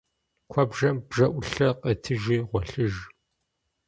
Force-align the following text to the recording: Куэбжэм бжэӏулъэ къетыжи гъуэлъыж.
Куэбжэм 0.49 0.95
бжэӏулъэ 1.07 1.69
къетыжи 1.81 2.37
гъуэлъыж. 2.49 2.95